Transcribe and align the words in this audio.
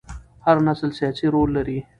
هر 0.45 0.57
نسل 0.67 0.89
سیاسي 0.99 1.25
رول 1.33 1.49
لري 1.57 1.79